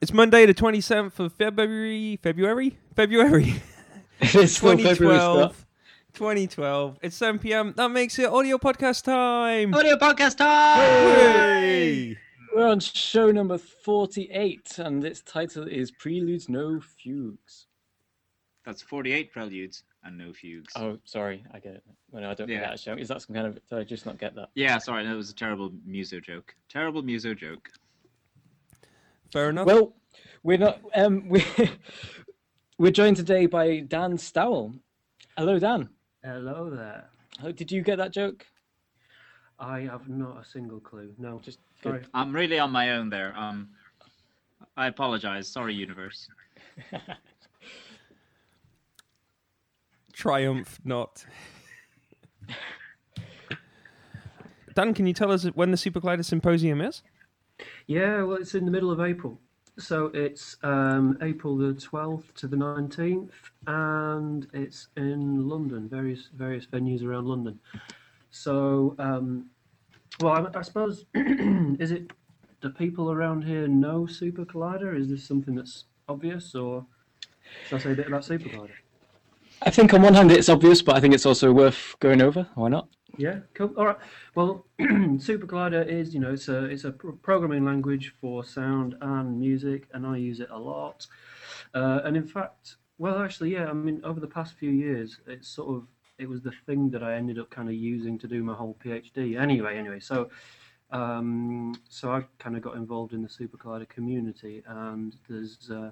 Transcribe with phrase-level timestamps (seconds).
[0.00, 2.18] It's Monday, the 27th of February.
[2.22, 2.78] February?
[2.96, 3.54] February.
[4.20, 5.66] it's still February 2012.
[6.14, 6.98] 2012.
[7.02, 7.74] It's 7 p.m.
[7.76, 9.74] That makes it audio podcast time.
[9.74, 10.78] Audio podcast time!
[10.78, 12.16] Hooray!
[12.56, 17.66] We're on show number 48, and its title is Preludes No Fugues.
[18.64, 20.72] That's 48 preludes and no fugues.
[20.76, 21.84] Oh, sorry, I get it.
[22.10, 22.60] Well, no, I don't Yeah.
[22.60, 22.94] get that show.
[22.94, 23.54] Is that some kind of.
[23.68, 24.48] Did I just not get that?
[24.54, 26.54] Yeah, sorry, that was a terrible muso joke.
[26.70, 27.70] Terrible muso joke.
[29.32, 29.66] Fair enough.
[29.66, 29.94] Well,
[30.42, 30.80] we're not.
[30.94, 31.44] Um, we
[32.78, 34.74] we're joined today by Dan Stowell.
[35.36, 35.88] Hello, Dan.
[36.24, 37.10] Hello there.
[37.42, 38.46] Oh, Did you get that joke?
[39.58, 41.12] I have not a single clue.
[41.18, 42.02] No, Just sorry.
[42.14, 43.34] I'm really on my own there.
[43.36, 43.68] Um,
[44.76, 45.46] I apologize.
[45.48, 46.28] Sorry, universe.
[50.12, 51.24] Triumph not.
[54.74, 57.02] Dan, can you tell us when the Super Collider Symposium is?
[57.90, 59.36] Yeah, well, it's in the middle of April.
[59.76, 63.32] So it's um, April the 12th to the 19th,
[63.66, 67.58] and it's in London, various various venues around London.
[68.30, 69.50] So, um,
[70.20, 72.12] well, I, I suppose, is it,
[72.60, 74.96] do people around here know Super Collider?
[74.96, 76.86] Is this something that's obvious, or
[77.66, 78.78] should I say a bit about Super Collider?
[79.62, 82.46] I think on one hand it's obvious, but I think it's also worth going over.
[82.54, 82.86] Why not?
[83.16, 83.72] Yeah, cool.
[83.76, 83.98] All right.
[84.34, 84.66] Well,
[85.18, 89.88] Super is, you know, it's a it's a pro- programming language for sound and music,
[89.92, 91.06] and I use it a lot.
[91.74, 93.66] Uh, and in fact, well, actually, yeah.
[93.68, 95.86] I mean, over the past few years, it's sort of
[96.18, 98.76] it was the thing that I ended up kind of using to do my whole
[98.84, 99.40] PhD.
[99.40, 100.30] Anyway, anyway, so
[100.90, 105.90] um, so I kind of got involved in the Super community, and there's uh,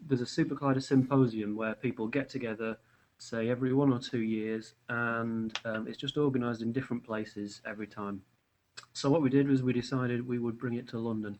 [0.00, 2.78] there's a Super symposium where people get together
[3.22, 7.86] say every one or two years, and um, it's just organised in different places every
[7.86, 8.20] time.
[8.92, 11.38] So what we did was we decided we would bring it to London,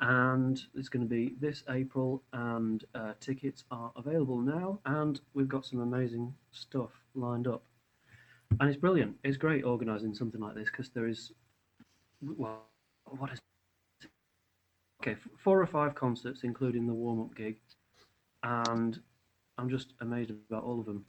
[0.00, 5.48] and it's going to be this April, and uh, tickets are available now, and we've
[5.48, 7.62] got some amazing stuff lined up,
[8.60, 9.16] and it's brilliant.
[9.24, 11.32] It's great organising something like this because there is,
[12.20, 12.66] well,
[13.18, 13.40] what is
[15.00, 17.56] okay, four or five concerts, including the warm-up gig,
[18.42, 19.00] and
[19.58, 21.04] I'm just amazed about all of them.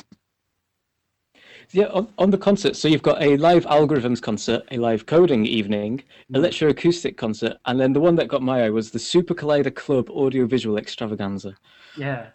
[1.72, 5.46] Yeah, on, on the concert, so you've got a live algorithms concert, a live coding
[5.46, 9.74] evening, electroacoustic concert, and then the one that got my eye was the Super Collider
[9.74, 11.56] Club audiovisual extravaganza.
[11.98, 12.28] Yeah.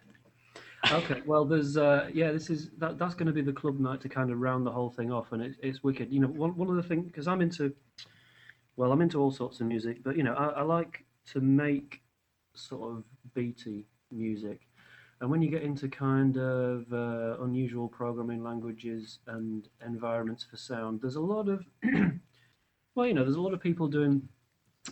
[0.90, 1.22] Okay.
[1.26, 4.08] Well, there's uh, yeah, this is that that's going to be the club night to
[4.08, 6.10] kind of round the whole thing off, and it's it's wicked.
[6.12, 7.72] You know, one one of the things because I'm into,
[8.76, 12.02] well, I'm into all sorts of music, but you know, I, I like to make
[12.54, 13.04] sort of
[13.34, 14.62] beaty music,
[15.20, 21.00] and when you get into kind of uh, unusual programming languages and environments for sound,
[21.02, 21.64] there's a lot of,
[22.94, 24.26] well, you know, there's a lot of people doing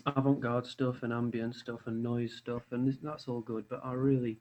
[0.05, 3.65] avant-garde stuff and ambient stuff and noise stuff, and that's all good.
[3.71, 4.39] But I really,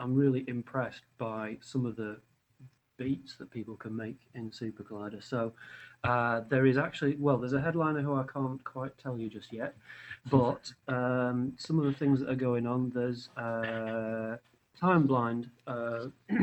[0.00, 2.16] I'm really impressed by some of the
[2.96, 5.22] beats that people can make in Super Collider.
[5.22, 5.52] So
[6.02, 9.52] uh, there is actually, well, there's a headliner who I can't quite tell you just
[9.52, 9.74] yet,
[10.30, 12.90] but um, some of the things that are going on.
[12.94, 14.36] There's uh,
[14.78, 16.06] Time Blind, uh,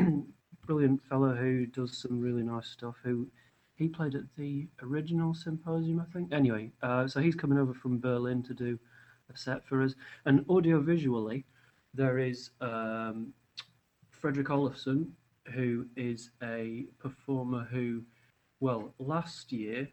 [0.66, 2.96] brilliant fellow who does some really nice stuff.
[3.02, 3.28] Who
[3.76, 6.32] he played at the original symposium, I think.
[6.32, 8.78] Anyway, uh, so he's coming over from Berlin to do
[9.32, 9.94] a set for us.
[10.26, 11.44] And audio visually,
[11.94, 13.32] there is um,
[14.10, 15.08] Fredrik Olofsson,
[15.54, 18.02] who is a performer who,
[18.60, 19.88] well, last year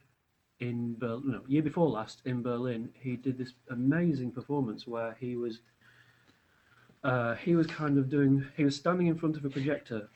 [0.60, 5.38] in Berlin, no, year before last in Berlin, he did this amazing performance where he
[5.38, 5.60] was.
[7.04, 8.46] Uh, he was kind of doing.
[8.56, 10.10] He was standing in front of a projector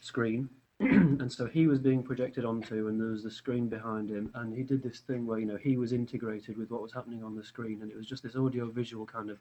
[0.00, 0.48] screen,
[0.80, 4.54] and so he was being projected onto, and there was the screen behind him, and
[4.54, 7.34] he did this thing where you know he was integrated with what was happening on
[7.34, 9.38] the screen, and it was just this audio visual kind of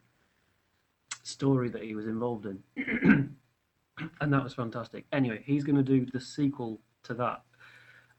[1.21, 2.63] story that he was involved in,
[4.21, 5.05] and that was fantastic.
[5.13, 7.43] Anyway, he's going to do the sequel to that.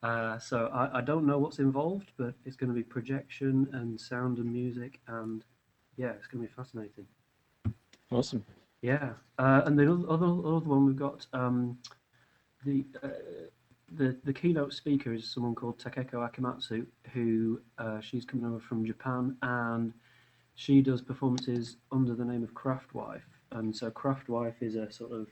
[0.05, 4.01] Uh, so I, I don't know what's involved, but it's going to be projection and
[4.01, 5.45] sound and music, and
[5.97, 7.07] yeah, it's going to be fascinating.
[8.13, 8.45] Awesome.
[8.83, 11.79] Yeah, uh, and the other other one we've got um,
[12.65, 13.09] the uh,
[13.93, 18.85] the the keynote speaker is someone called Takeko Akamatsu, who uh, she's coming over from
[18.85, 19.93] Japan, and
[20.55, 25.27] she does performances under the name of Craftwife, and so Craftwife is a sort of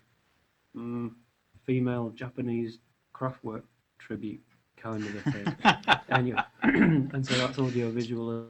[0.76, 1.12] mm,
[1.65, 2.79] female Japanese
[3.15, 3.62] Kraftwerk
[3.99, 4.43] tribute
[4.76, 5.56] kind of a thing.
[6.11, 8.49] anyway, and so that's audio visual.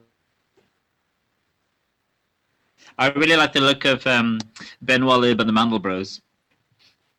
[2.99, 4.38] I really like the look of um,
[4.82, 6.20] Ben Walib and the Mandelbros.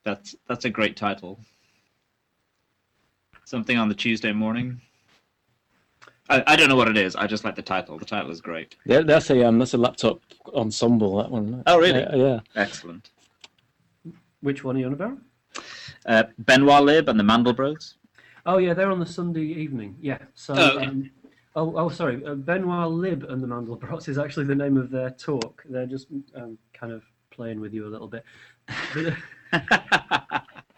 [0.04, 1.40] That's that's a great title.
[3.46, 4.82] Something on the Tuesday morning.
[6.30, 7.16] I, I don't know what it is.
[7.16, 7.98] I just like the title.
[7.98, 8.76] The title is great.
[8.86, 10.22] Yeah, that's a um, that's a laptop
[10.54, 11.18] ensemble.
[11.18, 11.64] That one.
[11.66, 12.00] Oh, really?
[12.00, 12.16] Yeah.
[12.16, 12.40] yeah.
[12.56, 13.12] Excellent.
[14.42, 15.18] Which one are you on about?
[16.06, 17.96] Uh, Benoit Lib and the Mandelbrots.
[18.46, 19.98] Oh yeah, they're on the Sunday evening.
[20.00, 20.20] Yeah.
[20.34, 20.54] So.
[20.56, 20.86] Oh, okay.
[20.86, 21.10] um,
[21.58, 22.24] oh, oh, sorry.
[22.24, 25.64] Uh, Benoit Lib and the Mandelbrots is actually the name of their talk.
[25.68, 28.24] They're just um, kind of playing with you a little bit.
[28.94, 29.16] The,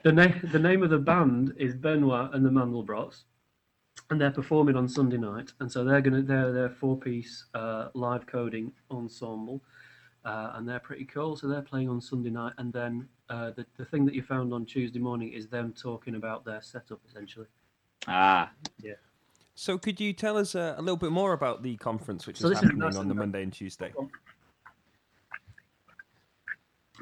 [0.11, 3.23] name the name of the band is Benoit and the Mandelbrots,
[4.09, 5.51] and they're performing on Sunday night.
[5.59, 9.61] And so they're gonna they're they're four piece uh, live coding ensemble.
[10.25, 11.37] Uh, and they're pretty cool.
[11.37, 14.53] So they're playing on Sunday night, and then uh, the the thing that you found
[14.53, 17.47] on Tuesday morning is them talking about their setup essentially.
[18.81, 18.99] ah,
[19.59, 22.47] So could you tell us uh, a little bit more about the conference, which So
[22.47, 23.91] is this is happening on the Monday and Tuesday?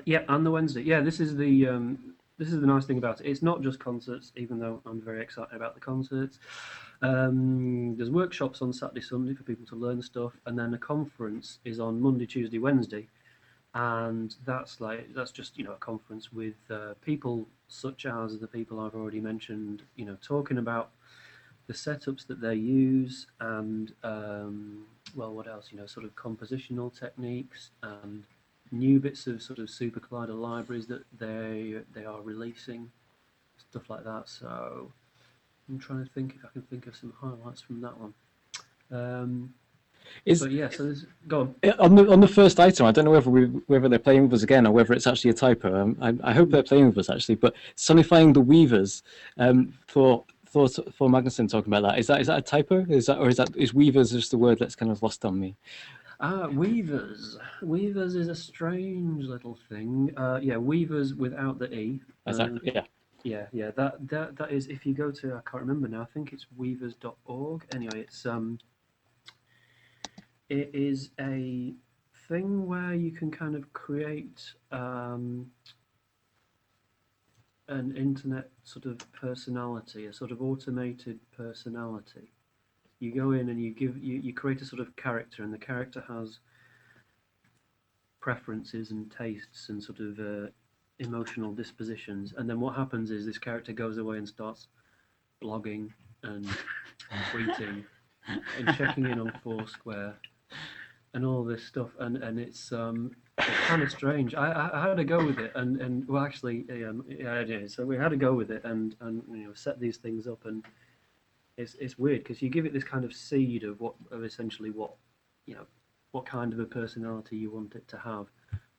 [0.05, 0.81] Yeah, and the Wednesday.
[0.81, 3.27] Yeah, this is the um, this is the nice thing about it.
[3.27, 6.39] It's not just concerts, even though I'm very excited about the concerts.
[7.03, 11.59] Um, there's workshops on Saturday, Sunday for people to learn stuff, and then a conference
[11.63, 13.07] is on Monday, Tuesday, Wednesday,
[13.75, 18.47] and that's like that's just you know a conference with uh, people such as the
[18.47, 19.83] people I've already mentioned.
[19.95, 20.89] You know, talking about
[21.67, 24.85] the setups that they use and um,
[25.15, 25.69] well, what else?
[25.71, 28.23] You know, sort of compositional techniques and
[28.71, 32.91] new bits of sort of Super Collider libraries that they they are releasing,
[33.57, 34.29] stuff like that.
[34.29, 34.91] So
[35.69, 38.13] I'm trying to think if I can think of some highlights from that one.
[38.91, 39.53] Um,
[40.25, 41.55] Is but yeah, so there's, go on.
[41.79, 44.33] On the on the first item, I don't know whether we whether they're playing with
[44.33, 45.81] us again or whether it's actually a typo.
[45.81, 47.35] Um, I, I hope they're playing with us actually.
[47.35, 49.01] But sonifying the weavrs,
[49.37, 52.85] um, for for for Magnusson talking about that is that is that a typo?
[52.89, 55.39] Is that or is that is weavrs just a word that's kind of lost on
[55.39, 55.55] me?
[56.19, 57.37] Ah, Weavrs.
[57.61, 60.11] Weavrs is a strange little thing.
[60.17, 62.01] Uh, yeah, Weavrs without the e.
[62.25, 62.81] Is Um, yeah.
[63.23, 63.71] Yeah, yeah.
[63.71, 66.01] That that that is if you go to I can't remember now.
[66.01, 67.65] I think it's weavrs.org.
[67.73, 68.57] Anyway, it's um
[70.49, 71.73] it is a
[72.27, 75.51] thing where you can kind of create um
[77.67, 82.31] an internet sort of personality, a sort of automated personality.
[82.99, 85.57] You go in and you give you, you create a sort of character and the
[85.57, 86.39] character has
[88.19, 90.49] preferences and tastes and sort of uh,
[90.99, 92.33] emotional dispositions.
[92.35, 94.67] And then what happens is this character goes away and starts
[95.43, 95.89] blogging
[96.23, 96.45] and
[97.31, 97.83] tweeting
[98.57, 100.15] and checking in on Foursquare
[101.13, 101.89] and all this stuff.
[101.99, 103.26] And and it's um it's
[103.67, 104.35] kind of strange.
[104.35, 107.71] I, I, had to go with it, and, and well, actually, um, yeah, did.
[107.71, 110.45] So we had to go with it, and and you know set these things up,
[110.45, 110.65] and
[111.57, 114.71] it's it's weird because you give it this kind of seed of what of essentially
[114.71, 114.93] what
[115.45, 115.65] you know
[116.11, 118.27] what kind of a personality you want it to have,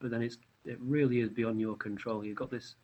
[0.01, 2.25] but then it's it really is beyond your control.
[2.25, 2.77] You've got this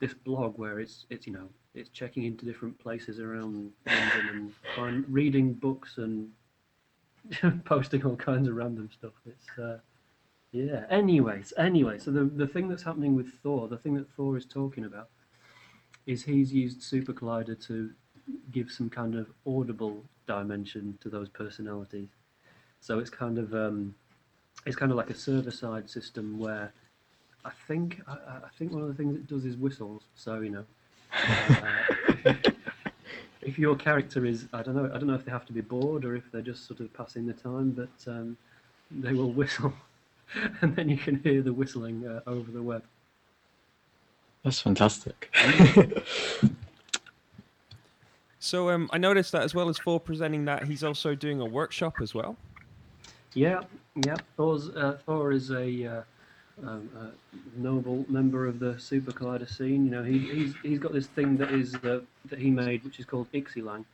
[0.00, 4.52] this blog where it's it's you know it's checking into different places around London and
[4.76, 6.28] find, reading books and
[7.64, 9.12] posting all kinds of random stuff.
[9.26, 9.78] It's uh,
[10.52, 10.84] yeah.
[10.90, 14.44] Anyways, anyway, so the the thing that's happening with Thor, the thing that Thor is
[14.44, 15.08] talking about,
[16.06, 17.90] is he's used Super Collider to
[18.52, 22.08] give some kind of audible dimension to those personalities.
[22.80, 23.94] So it's kind of um,
[24.66, 26.72] it's kind of like a server side system where
[27.44, 30.02] I think I, I think one of the things it does is whistles.
[30.14, 30.64] So you know.
[31.14, 32.34] Uh,
[33.42, 35.60] if your character is, I don't know, I don't know if they have to be
[35.60, 38.36] bored or if they're just sort of passing the time, but um,
[38.90, 39.72] they will whistle,
[40.60, 42.84] and then you can hear the whistling uh, over the web.
[44.42, 45.32] That's fantastic.
[48.42, 51.44] So um, I noticed that as well as for presenting that, he's also doing a
[51.44, 52.36] workshop as well.
[53.34, 53.60] Yeah,
[54.04, 54.16] yeah.
[54.36, 56.02] Thor's, uh, Thor is a, uh,
[56.66, 59.84] um, a noble member of the Super Collider scene.
[59.84, 62.98] You know, he, he's he's got this thing that is uh, that he made, which
[62.98, 63.84] is called Ixilang.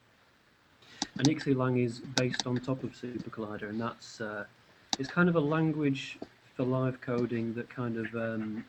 [1.19, 4.45] And Ixilang is based on top of Super Collider, and that's uh,
[4.99, 6.19] it's kind of a language
[6.59, 8.65] for live coding that kind of um,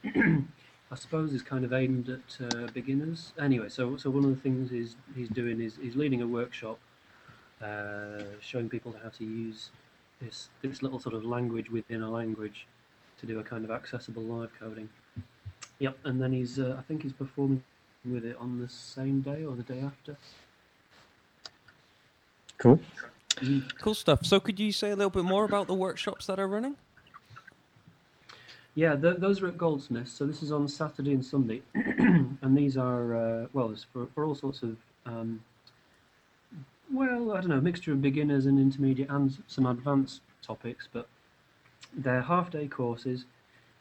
[0.91, 3.33] I suppose is kind of aimed at uh, beginners.
[3.41, 6.77] Anyway, so so one of the things he's he's doing is he's leading a workshop,
[7.63, 9.71] uh, showing people how to use
[10.21, 12.67] this this little sort of language within a language
[13.19, 14.87] to do a kind of accessible live coding.
[15.79, 17.63] Yep, and then he's uh, I think he's performing
[18.05, 20.15] with it on the same day or the day after.
[22.59, 22.79] cool.
[23.81, 24.25] Cool stuff.
[24.25, 26.75] So could you say a little bit more about the workshops that are running?
[28.79, 30.13] Yeah, th- those are at Goldsmiths.
[30.13, 34.23] So this is on Saturday and Sunday, and these are uh, well, it's for for
[34.23, 35.43] all sorts of um,
[36.89, 41.09] well, I don't know, mixture of beginners and intermediate and some advanced topics, but
[41.93, 43.25] they're half day courses,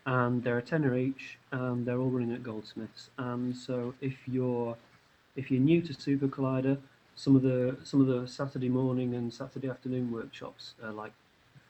[0.04, 3.10] and they're a tenner each, and they're all running at Goldsmiths.
[3.18, 4.76] And so if you're
[5.36, 6.76] if you're new to Super Collider,
[7.14, 11.12] some of the some of the Saturday morning and Saturday afternoon workshops are like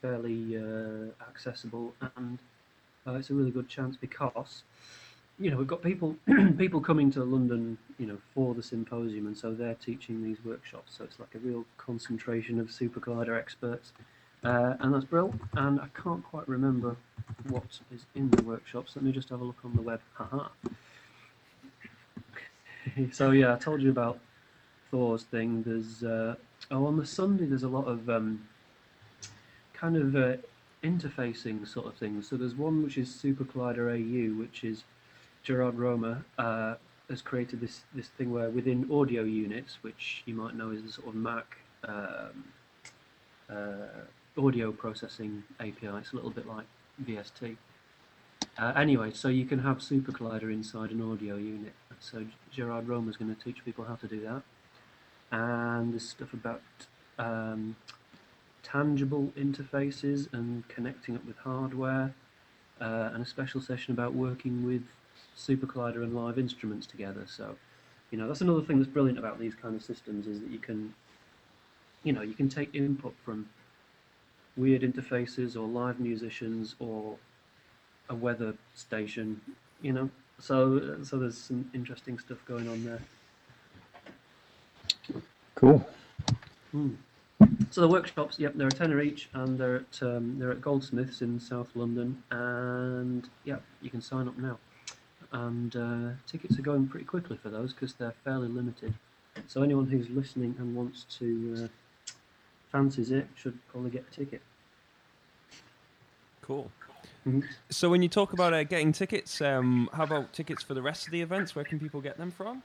[0.00, 2.38] fairly uh, accessible, and
[3.06, 4.62] uh, it's a really good chance because
[5.38, 6.16] you know we've got people
[6.58, 10.96] people coming to London, you know, for the symposium, and so they're teaching these workshops.
[10.96, 13.92] So it's like a real concentration of super collider experts,
[14.44, 15.40] uh, and that's brilliant.
[15.54, 16.96] And I can't quite remember
[17.48, 18.92] what is in the workshops.
[18.96, 20.00] Let me just have a look on the web.
[20.14, 20.48] Haha.
[23.12, 24.18] so yeah, I told you about
[24.90, 25.62] Thor's thing.
[25.62, 26.34] There's uh,
[26.70, 28.46] oh on the Sunday there's a lot of um,
[29.72, 30.36] kind of uh,
[30.82, 32.28] interfacing sort of things.
[32.28, 34.84] So there's one which is Super Collider AU, which is
[35.42, 36.74] Gerard Roma uh,
[37.08, 40.92] has created this this thing where within audio units, which you might know is the
[40.92, 42.44] sort of Mac um,
[43.50, 45.86] uh, audio processing API.
[45.86, 46.66] It's a little bit like
[47.04, 47.56] VST.
[48.58, 51.72] Uh, anyway, so you can have Super Collider inside an audio unit.
[52.00, 54.42] So Gerard Roma is going to teach people how to do that.
[55.30, 56.62] And there's stuff about
[57.18, 57.76] um,
[58.70, 62.14] tangible interfaces and connecting it with hardware,
[62.80, 64.82] uh, and a special session about working with
[65.34, 67.24] Super Collider and live instruments together.
[67.26, 67.56] So,
[68.10, 70.58] you know, that's another thing that's brilliant about these kind of systems is that you
[70.58, 70.94] can,
[72.04, 73.48] you know, you can take input from
[74.56, 77.16] weird interfaces or live musicians or
[78.08, 79.40] a weather station,
[79.82, 80.10] you know.
[80.40, 83.00] So, so there's some interesting stuff going on there.
[85.54, 85.88] Cool.
[86.70, 86.94] Hmm.
[87.70, 91.22] So the workshops, yep, they're a tenner each, and they're at um, they're at Goldsmiths
[91.22, 94.58] in South London, and yep, you can sign up now.
[95.32, 98.94] And uh, tickets are going pretty quickly for those because they're fairly limited.
[99.46, 102.12] So anyone who's listening and wants to uh,
[102.72, 104.40] fancies it should probably get a ticket.
[106.42, 106.70] Cool.
[107.26, 107.44] Mhm.
[107.68, 111.06] So when you talk about uh, getting tickets, um, how about tickets for the rest
[111.06, 111.54] of the events?
[111.54, 112.62] Where can people get them from?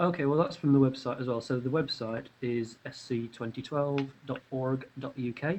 [0.00, 1.42] Okay, well that's from the website as well.
[1.42, 5.58] So the website is sc2012.org.uk,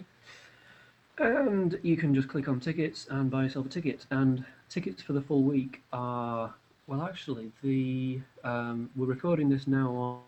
[1.20, 4.08] and you can just click on tickets and buy yourself a ticket.
[4.10, 6.56] And tickets for the full week are
[6.88, 10.22] well, actually, the um, we're recording this now on.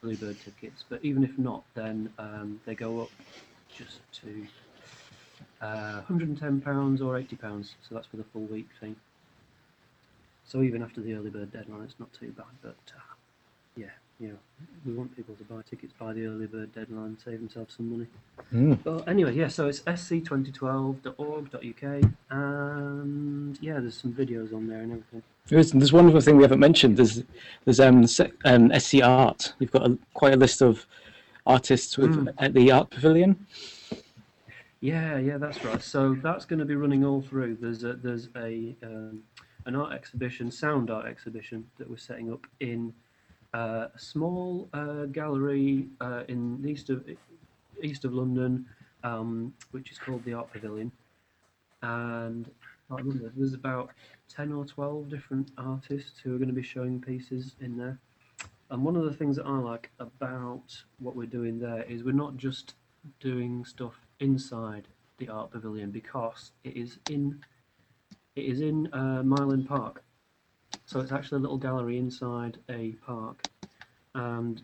[0.00, 3.10] Bluebird tickets, but even if not, then um, they go up
[3.76, 4.46] just to
[5.62, 7.74] uh, 110 pounds or 80 pounds.
[7.88, 8.96] So that's for the full week thing.
[10.44, 12.46] So even after the early bird deadline, it's not too bad.
[12.62, 12.98] But uh,
[13.76, 13.86] yeah,
[14.18, 14.36] you know,
[14.84, 18.06] we want people to buy tickets by the early bird deadline, save themselves some money.
[18.52, 18.84] Mm.
[18.84, 19.48] Well, anyway, yeah.
[19.48, 25.22] So it's sc2012.org.uk, and yeah, there's some videos on there and everything.
[25.46, 26.96] There's, there's one other thing we haven't mentioned.
[26.96, 27.24] There's
[27.64, 28.04] there's um,
[28.44, 29.54] um SC Art.
[29.58, 30.86] You've got a, quite a list of
[31.46, 32.32] artists with Mm.
[32.38, 33.46] at the art pavilion.
[34.82, 35.80] Yeah, yeah, that's right.
[35.80, 37.56] So that's going to be running all through.
[37.60, 39.22] There's a there's a um,
[39.64, 42.92] an art exhibition, sound art exhibition that we're setting up in
[43.54, 47.04] uh, a small uh, gallery uh, in east of
[47.80, 48.66] east of London,
[49.04, 50.90] um, which is called the Art Pavilion.
[51.82, 52.50] And
[52.90, 53.90] I remember, there's about
[54.28, 58.00] ten or twelve different artists who are going to be showing pieces in there.
[58.70, 62.10] And one of the things that I like about what we're doing there is we're
[62.10, 62.74] not just
[63.20, 64.88] doing stuff inside
[65.18, 67.40] the art pavilion because it is in
[68.34, 70.02] it is in uh, Mile End Park,
[70.86, 73.42] so it's actually a little gallery inside a park,
[74.14, 74.62] and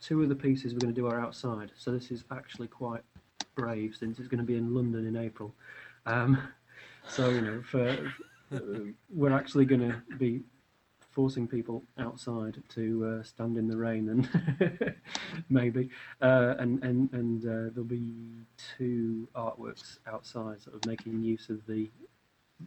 [0.00, 1.72] two of the pieces we're going to do are outside.
[1.76, 3.02] So this is actually quite
[3.54, 5.54] brave since it's going to be in London in April.
[6.06, 6.38] Um,
[7.08, 7.86] so you know, for,
[8.54, 8.58] uh,
[9.14, 10.40] we're actually going to be
[11.12, 14.94] forcing people outside to uh, stand in the rain and
[15.48, 15.88] maybe
[16.20, 18.14] uh, and and and uh, there'll be
[18.76, 21.90] two artworks outside sort of making use of the,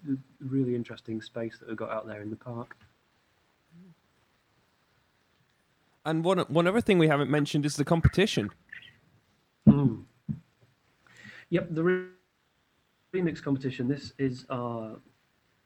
[0.03, 2.75] the really interesting space that we've got out there in the park
[6.05, 8.51] And one one other thing we haven't mentioned is the competition.
[9.67, 10.01] Hmm.
[11.49, 12.05] Yep, the re-
[13.13, 13.87] remix competition.
[13.87, 14.97] This is our,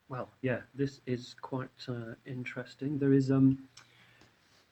[0.09, 2.97] well, yeah, this is quite uh, interesting.
[2.97, 3.59] There is um,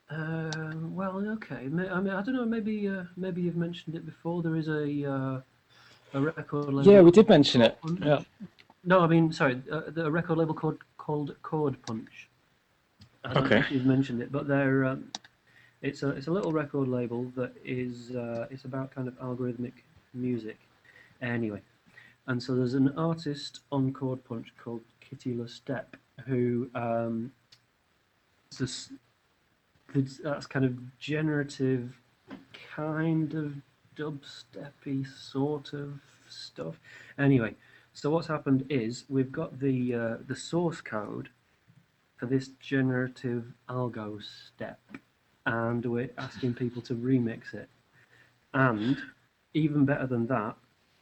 [0.10, 0.52] uh,
[0.90, 1.68] well, okay.
[1.70, 2.46] ma- I mean, I don't know.
[2.46, 4.42] Maybe uh, maybe you've mentioned it before.
[4.42, 5.42] There is a uh,
[6.14, 6.92] a record label.
[6.92, 7.80] Yeah, we did mention it.
[7.82, 8.00] Punch.
[8.04, 8.22] Yeah.
[8.84, 12.28] No, I mean, sorry, uh, the a record label called called Chord Punch.
[13.24, 13.60] I don't know Okay.
[13.60, 15.12] if you've mentioned it, but they're um,
[15.82, 19.74] it's a it's a little record label that is uh, it's about kind of algorithmic
[20.16, 20.58] music.
[21.22, 21.62] Anyway,
[22.28, 25.86] and so there's an artist on Chord Punch called Kitty Lestep
[26.26, 27.32] who um,
[28.58, 28.92] this,
[29.94, 32.00] it's- that's kind of generative,
[32.76, 33.56] kind of
[33.96, 36.80] dubsteppy sort of stuff.
[37.18, 37.56] Anyway,
[37.94, 41.30] So what's happened is we've got the uh, the source code
[42.18, 44.80] for this generative algo step,
[45.48, 47.70] and we're asking people to remix it.
[48.54, 48.98] And
[49.54, 50.58] even better than that,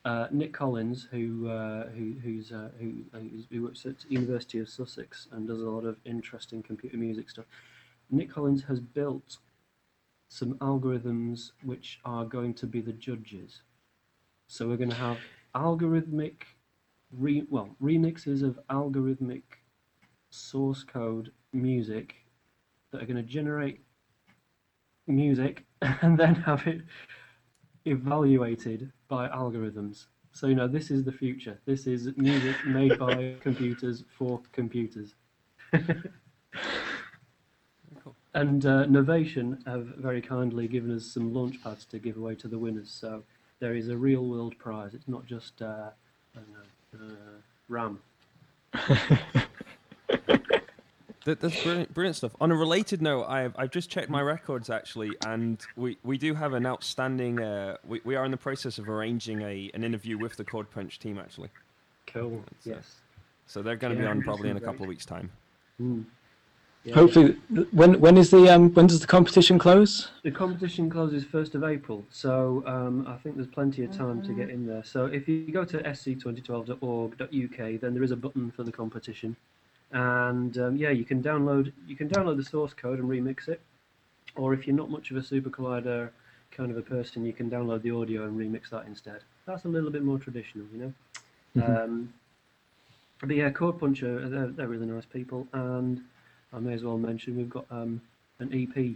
[0.05, 4.69] uh, Nick Collins, who uh, who who's, uh, who who's- who works at University of
[4.69, 7.45] Sussex and does a lot of interesting computer music stuff.
[8.11, 9.39] Nick Collins has built
[10.29, 13.61] some algorithms which are going to be the judges.
[14.47, 15.17] So we're going to have
[15.55, 16.43] algorithmic,
[17.11, 19.43] re, well, remixes of algorithmic
[20.31, 22.15] source code music
[22.91, 23.81] that are going to generate
[25.07, 26.81] music and then have it
[27.85, 30.05] evaluated by algorithms.
[30.31, 31.57] So you know this is the future.
[31.65, 35.15] This is music made by computers for computers.
[35.71, 35.85] Cool.
[38.33, 42.49] And uh, Novation have very kindly given us some launch pads to give away to
[42.49, 42.91] the winners.
[42.91, 43.23] So
[43.61, 44.93] there is a real world prize.
[44.93, 45.91] It's not just uh,
[46.35, 47.39] know, uh,
[47.69, 48.01] RAM.
[51.25, 52.35] That, that's brilliant, brilliant stuff.
[52.39, 56.35] On a related note, I've, I've just checked my records actually, and we, we do
[56.35, 57.41] have an outstanding.
[57.41, 60.69] Uh, we, we are in the process of arranging a an interview with the Chord
[60.69, 61.49] Punch team actually.
[62.07, 62.43] Cool.
[62.51, 62.95] That's, uh, Yes.
[63.47, 65.31] So they're going to be on probably in a couple of weeks' time.
[65.81, 66.05] Mm.
[66.83, 66.93] Yeah.
[66.93, 67.35] Hopefully,
[67.71, 70.11] when when is the um when does the competition close?
[70.21, 74.33] The competition closes 1st of April, so um, I think there's plenty of time to
[74.33, 74.83] get in there.
[74.83, 79.35] So if you go to sc2012.org.uk, then there is a button for the competition,
[79.91, 83.61] and um, yeah, you can download you can download the source code and remix it,
[84.35, 86.09] or if you're not much of a Super Collider
[86.51, 89.21] kind of a person, you can download the audio and remix that instead.
[89.45, 90.93] That's a little bit more traditional, you know.
[91.57, 91.83] Mhm.
[91.83, 92.13] Um,
[93.21, 96.03] but yeah, Chord Puncher, they're, they're really nice people, and
[96.53, 98.01] I may as well mention we've got um,
[98.39, 98.95] an EP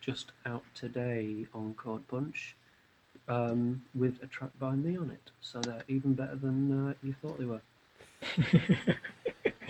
[0.00, 2.56] just out today on Chord Punch
[3.28, 5.30] um, with a track by me on it.
[5.40, 7.60] So they're even better than uh, you thought they were.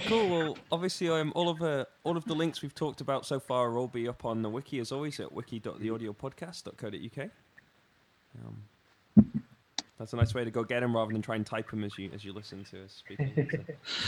[0.06, 0.28] Cool.
[0.28, 3.70] Well, obviously, um, all of uh, all of the links we've talked about so far
[3.70, 7.30] will all be up on the wiki as always at wiki.theaudiopodcast.co.uk.
[8.44, 8.62] Um,
[9.98, 11.96] that's a nice way to go get them rather than try and type them as
[11.98, 13.66] you as you listen to us speaking.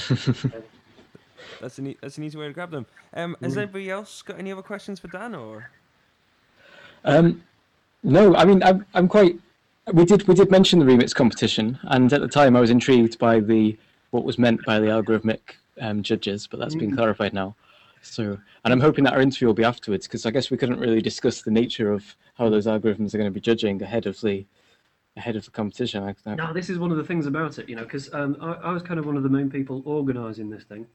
[0.09, 0.51] So
[1.61, 2.87] that's an e- that's an easy way to grab them.
[3.12, 3.59] Um, has Mm.
[3.59, 5.70] anybody else got any other questions for Dan or?
[7.05, 7.44] Um,
[8.03, 9.38] no, I mean I'm I'm quite.
[9.92, 13.18] We did we did mention the remix competition, and at the time I was intrigued
[13.18, 13.77] by the
[14.11, 15.40] what was meant by the algorithmic
[15.80, 16.94] um, judges, but that's been Mm.
[16.94, 17.56] clarified now.
[18.02, 20.78] So, and I'm hoping that our interview will be afterwards because I guess we couldn't
[20.78, 24.20] really discuss the nature of how those algorithms are going to be judging ahead of
[24.20, 24.46] the
[25.16, 26.02] ahead of the competition.
[26.02, 28.37] I, I, No, this is one of the things about it, you know, because um,
[28.40, 30.87] I, I was kind of one of the main people organising this thing,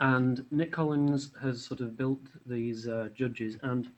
[0.00, 3.90] and Nick Collins has sort of built these uh, judges, and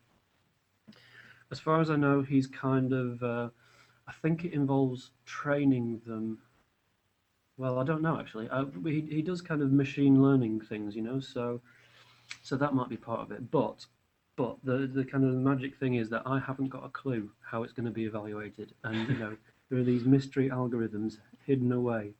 [1.50, 3.48] as far as I know, he's kind of, uh,
[4.08, 6.38] I think it involves training them.
[7.62, 8.48] Well, I don't know actually.
[8.48, 11.60] Uh, he he does kind of machine learning things, you know, so
[12.42, 13.86] so that might be part of it, but.
[14.34, 17.64] But the, the kind of magic thing is that I haven't got a clue how
[17.64, 19.36] it's going to be evaluated, and you know
[19.70, 22.14] there are these mystery algorithms hidden away.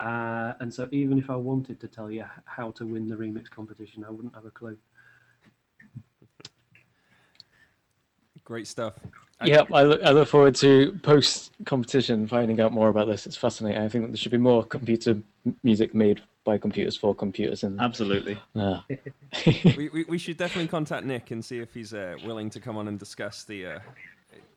[0.00, 3.50] Uh, and so even if I wanted to tell you how to win the remix
[3.50, 4.78] competition, I wouldn't have a clue.
[8.48, 8.94] Great stuff.
[9.40, 13.26] I- yeah, I look, I look forward to post competition finding out more about this.
[13.26, 13.82] It's fascinating.
[13.82, 15.18] I think that there should be more computer
[15.62, 18.38] music made by computers for computers, and Absolutely.
[18.56, 18.80] uh,
[19.76, 22.78] we, we, we should definitely contact Nick and see if he's uh, willing to come
[22.78, 23.78] on and discuss the uh,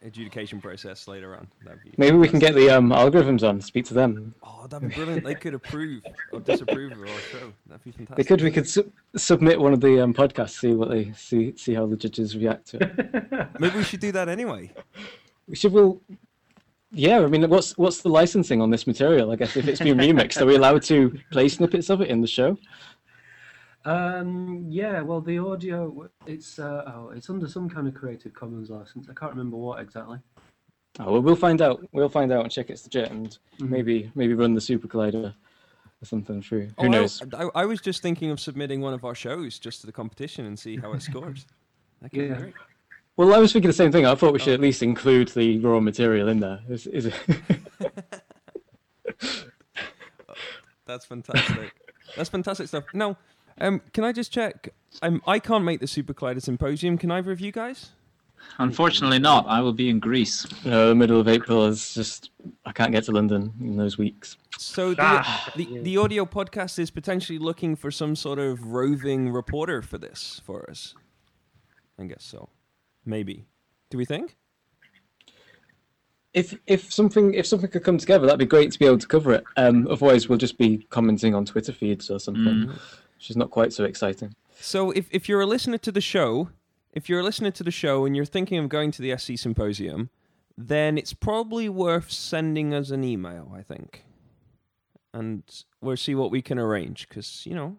[0.03, 1.47] adjudication process later on.
[1.63, 4.33] That'd be maybe we can get the um, algorithms on, speak to them.
[4.43, 5.23] Oh, that'd be brilliant.
[5.23, 7.53] They could approve or disapprove of our show.
[7.67, 8.15] That'd be fantastic.
[8.17, 8.41] They could.
[8.41, 11.85] We could su- submit one of the um, podcasts, see what they see, see how
[11.85, 13.47] the judges react to it.
[13.59, 14.71] Maybe we should do that anyway.
[15.47, 15.73] We should.
[15.73, 16.01] Will.
[16.93, 19.31] Yeah, I mean, what's what's the licensing on this material?
[19.31, 22.19] I guess if it's been remixed, are we allowed to play snippets of it in
[22.19, 22.57] the show?
[23.83, 28.69] Um, yeah, well, the audio it's uh, oh, it's under some kind of Creative Commons
[28.69, 29.07] license.
[29.09, 30.19] I can't remember what exactly.
[30.99, 31.83] Oh, well, we'll find out.
[31.91, 33.69] We'll find out and check it's legit, and Mhm.
[33.69, 36.67] maybe maybe run the Super Collider or something through.
[36.67, 37.23] Who Oh, I- knows?
[37.33, 40.45] I, I was just thinking of submitting one of our shows just to the competition
[40.45, 41.45] and see how it scores.
[42.01, 42.33] That could Yeah.
[42.33, 42.53] be great.
[43.15, 44.07] Well, I was thinking the same thing.
[44.07, 46.59] I thought we should at least include the raw material in there.
[46.67, 47.13] Is, is it?
[50.87, 51.73] That's fantastic.
[52.17, 52.85] That's fantastic stuff.
[52.95, 53.17] Now,
[53.61, 54.69] um, can I just check?
[55.01, 56.97] Um, I can't make the Super Collider Symposium.
[56.97, 57.91] Can either of you guys?
[58.57, 59.45] Unfortunately, not.
[59.47, 60.45] I will be in Greece.
[60.65, 62.31] no, the middle of April is just.
[62.65, 64.37] I can't get to London in those weeks.
[64.57, 69.31] So the, Ah, the, the audio podcast is potentially looking for some sort of roving
[69.31, 70.95] reporter for this for us.
[71.99, 72.49] I guess so.
[73.05, 73.45] Maybe.
[73.89, 74.37] Do we think?
[76.33, 79.07] if if something if something could come together, that'd be great to be able to
[79.07, 79.43] cover it.
[79.57, 82.77] Um, otherwise, we'll just be commenting on Twitter feeds or something, which
[83.29, 84.35] is not quite so exciting.
[84.59, 86.49] So if, if you're a listener to the show,
[86.93, 89.37] if you're a listener to the show and you're thinking of going to the SC
[89.37, 90.09] Symposium,
[90.57, 94.03] then it's probably worth sending us an email, I think.
[95.13, 95.43] And
[95.81, 97.77] we'll see what we can arrange because, you know,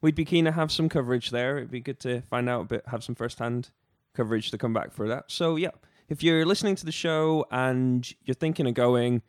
[0.00, 1.58] we'd be keen to have some coverage there.
[1.58, 3.70] It'd be good to find out a bit, have some first hand
[4.14, 5.30] coverage to come back for that.
[5.30, 5.70] So, yeah,
[6.08, 9.22] if you're listening to the show and you're thinking of going,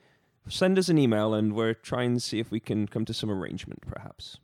[0.48, 3.30] send us an email and we're trying to see if we can come to some
[3.30, 4.38] arrangement, perhaps.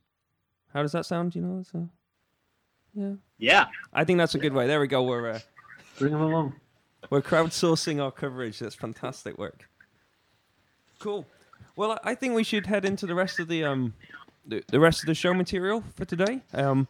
[0.74, 1.36] How does that sound?
[1.36, 1.88] You know, it's a,
[2.94, 3.14] yeah.
[3.38, 3.66] Yeah.
[3.94, 4.68] I think that's a good way.
[4.68, 5.04] There we go.
[5.04, 5.40] We're uh,
[6.00, 6.56] Bring them along.
[7.10, 8.60] we're crowdsourcing our coverage.
[8.60, 9.70] That's fantastic work.
[11.00, 11.26] Cool.
[11.76, 13.94] Well, I I think we should head into the rest of the um
[14.46, 16.42] the, the rest of the show material for today.
[16.54, 16.88] Um,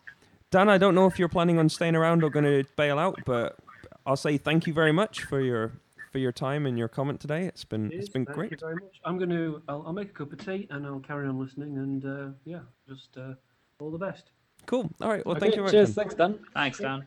[0.52, 3.20] Dan, I don't know if you're planning on staying around or going to bail out,
[3.26, 3.58] but
[4.06, 5.72] I'll say thank you very much for your
[6.12, 7.46] for your time and your comment today.
[7.46, 8.10] It's been It it's is.
[8.10, 8.50] been Thank great.
[8.52, 9.02] Thank you very much.
[9.04, 9.62] I'm going to.
[9.68, 11.78] I'll, I'll make a cup of tea and I'll carry on listening.
[11.78, 13.34] And uh, yeah, just uh,
[13.80, 14.32] all the best.
[14.66, 14.90] Cool.
[15.02, 15.26] All right.
[15.26, 15.96] Well, thank you very cheers, much.
[15.96, 16.40] thanks, Dan.
[16.54, 17.06] Thanks, Dan.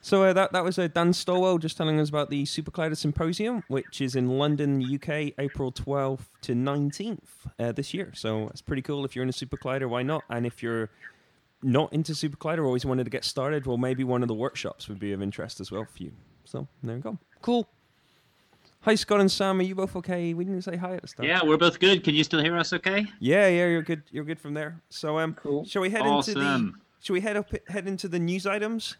[0.00, 3.64] So uh, that that was uh, Dan Stowell just telling us about the Supercollider Symposium,
[3.68, 7.18] which is in London, UK, April 12th to 19th
[7.58, 8.12] uh, this year.
[8.14, 9.06] So it's pretty cool.
[9.06, 10.22] If you're in a Supercollider, why not?
[10.28, 10.90] And if you're
[11.62, 14.98] not into Supercollider, always wanted to get started, well, maybe one of the workshops would
[14.98, 16.12] be of interest as well for you.
[16.44, 17.18] So there we go.
[17.40, 17.66] Cool.
[18.84, 19.60] Hi, Scott and Sam.
[19.60, 20.34] Are you both okay?
[20.34, 21.26] We didn't say hi at the start.
[21.26, 22.04] Yeah, we're both good.
[22.04, 23.06] Can you still hear us okay?
[23.18, 24.02] Yeah, yeah, you're good.
[24.10, 24.78] You're good from there.
[24.90, 25.64] So um, Cool.
[25.64, 26.40] shall we head into the?
[26.40, 26.80] Awesome.
[27.00, 27.48] Shall we head up?
[27.68, 28.96] Head into the news items?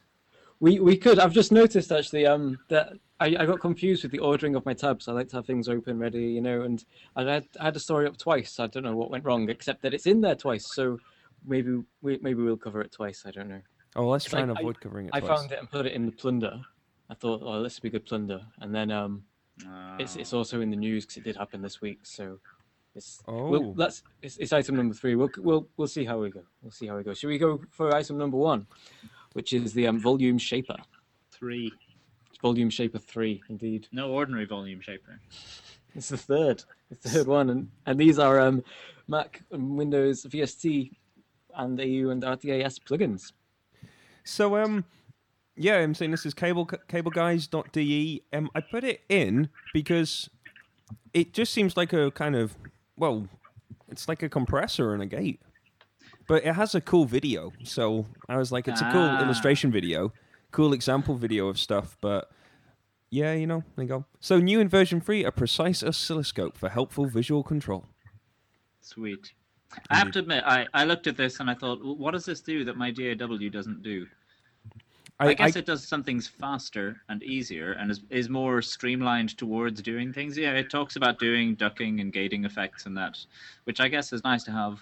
[0.61, 1.19] We we could.
[1.19, 4.73] I've just noticed actually um that I, I got confused with the ordering of my
[4.73, 5.07] tabs.
[5.07, 6.83] I like to have things open, ready, you know, and
[7.17, 8.59] I had I had a story up twice.
[8.61, 10.73] I don't know what went wrong, except that it's in there twice.
[10.73, 10.99] So
[11.47, 13.25] maybe we maybe we'll cover it twice.
[13.27, 13.61] I don't know.
[13.97, 15.11] Oh, let's It's try and like I- avoid covering it.
[15.15, 15.39] I twice.
[15.41, 16.59] found it and put it in the plunder.
[17.11, 19.25] I thought, oh, this would be good plunder, and then um
[19.99, 22.01] it's it's also in the news because it did happen this week.
[22.03, 22.39] So
[22.95, 23.49] it's Oh.
[23.49, 25.15] Well, that's it's, it's item number three.
[25.15, 26.43] We'll we'll we'll see how we go.
[26.63, 27.15] We'll see how we go.
[27.15, 28.67] Should we go for item number one,
[29.33, 30.77] which is the um, volume shaper?
[31.31, 31.73] Three.
[32.43, 33.89] Volume shaper three, indeed.
[33.93, 35.21] No ordinary volume shaper.
[35.97, 38.65] It's the third, It's the third one, and and these are um
[39.07, 40.91] Mac, and Windows, VST,
[41.57, 43.33] and AU and RTAS plugins.
[44.25, 44.85] So um,
[45.57, 48.23] yeah, I'm saying this is cable cableguys.de.
[48.33, 50.29] Um, I put it in because
[51.13, 52.57] it just seems like a kind of
[52.97, 53.29] well,
[53.89, 55.41] it's like a compressor and a gate,
[56.29, 57.53] but it has a cool video.
[57.63, 59.23] So I was like, it's a cool Ah.
[59.23, 60.13] illustration video,
[60.53, 62.31] cool example video of stuff, but.
[63.11, 64.05] Yeah, you know, there you go.
[64.19, 67.87] So new in version 3, a precise oscilloscope for helpful visual control.
[68.81, 69.33] Sweet.
[69.89, 72.25] I have to admit, I, I looked at this and I thought, "Well, what does
[72.25, 74.07] this do that my DAW doesn't do?
[75.21, 79.81] I, guess it does some things faster and easier and is, is more streamlined towards
[79.81, 80.37] doing things.
[80.37, 83.19] Yeah, it talks about doing ducking and gating effects and that,
[83.65, 84.81] which I guess is nice to have.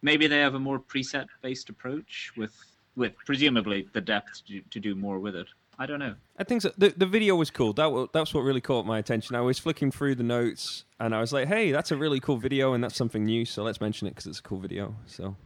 [0.00, 2.54] Maybe they have a more preset based approach with
[2.96, 5.48] with presumably the depth to, to do more with it.
[5.78, 6.14] I don't know.
[6.38, 6.70] I think so.
[6.78, 7.72] The, the video was cool.
[7.72, 9.34] That wa- that's what really caught my attention.
[9.34, 12.36] I was flicking through the notes and I was like, "Hey, that's a really cool
[12.36, 13.44] video, and that's something new.
[13.44, 15.36] So let's mention it because it's a cool video." So,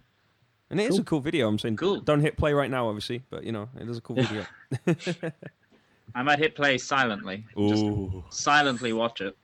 [0.71, 1.49] and it is a cool video.
[1.49, 2.01] I'm saying, Cool.
[2.01, 4.45] Don't hit play right now, obviously, but you know, it is a cool video.
[6.15, 7.45] I might hit play silently.
[7.57, 9.37] Just Ooh, silently watch it.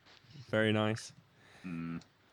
[0.51, 1.13] very nice.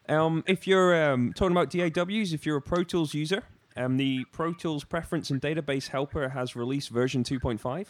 [0.10, 3.43] Um, if you're um, talking about DAWs, if you're a Pro Tools user,
[3.77, 7.88] um, the Pro Tools Preference and Database Helper has released version 2.5.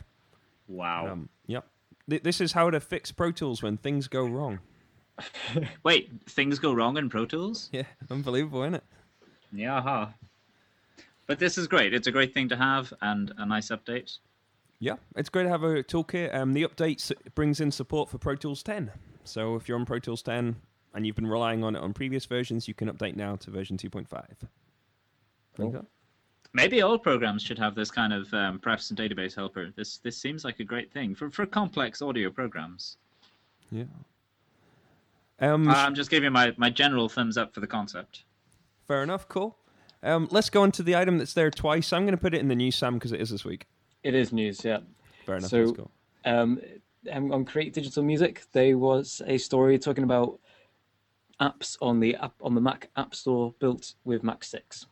[0.68, 1.08] Wow.
[1.08, 1.66] Um, yep.
[2.10, 4.60] Th- this is how to fix Pro Tools when things go wrong.
[5.84, 7.70] Wait, things go wrong in Pro Tools?
[7.72, 8.84] Yeah, unbelievable, isn't it?
[9.52, 9.82] Yeah.
[9.82, 10.08] huh.
[11.28, 11.94] But this is great.
[11.94, 14.18] It's a great thing to have and a nice update.
[14.80, 16.34] Yeah, it's great to have a toolkit.
[16.34, 18.92] Um, the update brings in support for Pro Tools 10.
[19.24, 20.56] So if you're on Pro Tools 10
[20.94, 23.78] and you've been relying on it on previous versions, you can update now to version
[23.78, 24.08] 2.5.
[25.56, 25.86] There you go.
[26.54, 29.72] Maybe all programs should have this kind of um, prefs and database helper.
[29.76, 32.98] This this seems like a great thing for, for complex audio programs.
[33.72, 33.86] Yeah.
[35.40, 38.26] Um, Uh, I'm just giving my, my general thumbs up for the concept.
[38.88, 39.30] fair enough.
[39.30, 39.56] Cool.
[40.04, 41.94] Um, let's go on to the item that's there twice.
[41.94, 43.68] I'm going to put it in the news, Sam, because it is this week.
[44.04, 44.80] It is news, yeah.
[45.26, 45.50] Fair enough.
[45.50, 45.92] So- let's go.
[46.26, 46.60] um,
[47.12, 50.40] um, on Create Digital Music, there was a story talking about
[51.40, 54.86] apps on the app on the Mac App Store built with Max Six.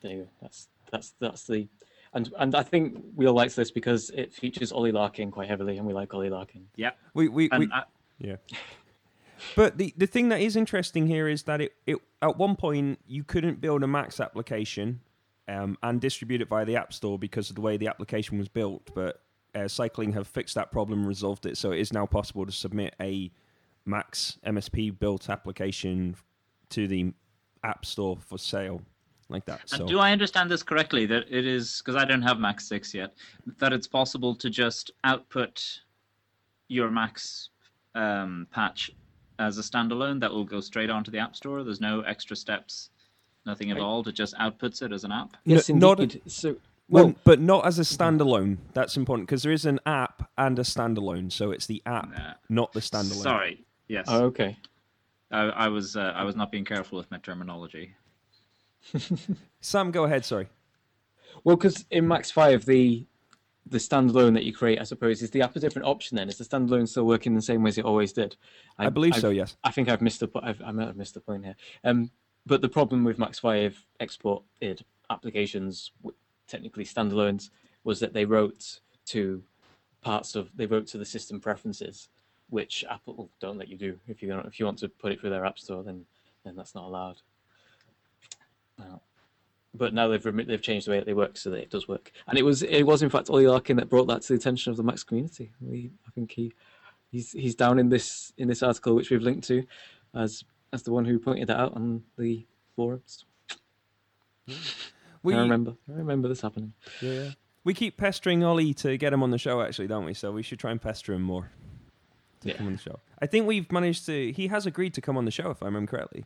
[0.00, 0.28] There you go.
[0.40, 1.68] That's that's that's the
[2.14, 5.76] and and I think we all like this because it features Oli Larkin quite heavily,
[5.76, 6.66] and we like Oli Larkin.
[6.76, 6.92] Yeah.
[7.12, 7.82] We, we, And we, I,
[8.18, 8.36] Yeah.
[9.56, 12.98] But the, the thing that is interesting here is that it, it at one point
[13.06, 15.00] you couldn't build a Max application
[15.48, 18.48] um, and distribute it via the App Store because of the way the application was
[18.48, 18.90] built.
[18.94, 19.20] But
[19.54, 22.52] uh, Cycling have fixed that problem, and resolved it, so it is now possible to
[22.52, 23.30] submit a
[23.84, 26.16] Max MSP built application
[26.70, 27.12] to the
[27.64, 28.80] App Store for sale
[29.28, 29.68] like that.
[29.68, 29.86] So.
[29.86, 31.06] do I understand this correctly?
[31.06, 33.14] That it is because I don't have Max Six yet.
[33.58, 35.80] That it's possible to just output
[36.68, 37.50] your Max
[37.94, 38.90] um, patch
[39.42, 41.62] as a standalone that will go straight onto the App Store.
[41.64, 42.90] There's no extra steps,
[43.44, 44.06] nothing at all.
[44.08, 45.36] It just outputs it as an app.
[45.44, 46.22] Yes, no, indeed.
[46.24, 46.56] A, so
[46.88, 48.58] well, but not as a standalone.
[48.72, 51.32] That's important because there is an app and a standalone.
[51.32, 52.34] So it's the app, nah.
[52.48, 53.22] not the standalone.
[53.22, 53.64] Sorry.
[53.88, 54.06] Yes.
[54.08, 54.56] Oh, okay.
[55.30, 57.94] I, I was uh, I was not being careful with my terminology.
[59.60, 60.24] Sam, go ahead.
[60.24, 60.48] Sorry.
[61.44, 63.06] Well, because in Max Five, the
[63.66, 66.16] the standalone that you create, I suppose, is the app a different option.
[66.16, 68.36] Then is the standalone still working the same way as it always did?
[68.78, 69.30] I, I believe I've, so.
[69.30, 69.56] Yes.
[69.62, 70.28] I think I've missed the.
[70.42, 71.56] I've, I might have missed the point here.
[71.84, 72.10] Um,
[72.44, 75.92] but the problem with Max Five exported applications,
[76.48, 77.50] technically standalones,
[77.84, 79.42] was that they wrote to
[80.00, 82.08] parts of they wrote to the system preferences,
[82.50, 83.98] which Apple don't let you do.
[84.08, 86.04] If you if you want to put it through their app store, then
[86.44, 87.22] then that's not allowed.
[88.78, 88.98] Uh,
[89.74, 91.88] but now they've rem- they've changed the way that they work so that it does
[91.88, 92.12] work.
[92.28, 94.70] And it was it was in fact Oli Larkin that brought that to the attention
[94.70, 95.52] of the Max community.
[95.60, 96.52] We, I think he
[97.10, 99.64] he's he's down in this in this article which we've linked to
[100.14, 103.24] as as the one who pointed that out on the forums.
[105.22, 105.74] We, I remember.
[105.88, 106.72] I remember this happening.
[107.00, 107.30] Yeah.
[107.64, 110.14] We keep pestering Oli to get him on the show, actually, don't we?
[110.14, 111.48] So we should try and pester him more
[112.40, 112.56] to yeah.
[112.56, 112.98] come on the show.
[113.20, 114.32] I think we've managed to.
[114.32, 116.24] He has agreed to come on the show, if I remember correctly.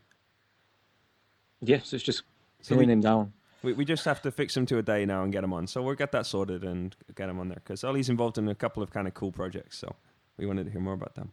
[1.61, 2.22] Yes, it's just
[2.62, 3.32] so we, him down.
[3.62, 5.66] We, we just have to fix him to a day now and get him on.
[5.66, 8.55] So we'll get that sorted and get him on there because Oli's involved in a
[8.55, 9.79] couple of kind of cool projects.
[9.79, 9.95] So
[10.37, 11.33] we wanted to hear more about them.